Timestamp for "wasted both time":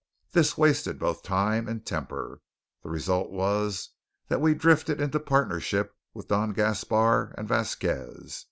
0.57-1.67